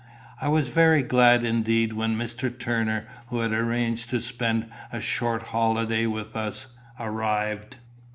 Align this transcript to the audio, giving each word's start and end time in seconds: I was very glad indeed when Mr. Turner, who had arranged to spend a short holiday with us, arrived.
I 0.41 0.47
was 0.47 0.69
very 0.69 1.03
glad 1.03 1.45
indeed 1.45 1.93
when 1.93 2.17
Mr. 2.17 2.49
Turner, 2.57 3.05
who 3.27 3.41
had 3.41 3.51
arranged 3.51 4.09
to 4.09 4.19
spend 4.19 4.65
a 4.91 4.99
short 4.99 5.43
holiday 5.43 6.07
with 6.07 6.35
us, 6.35 6.73
arrived. 6.99 7.75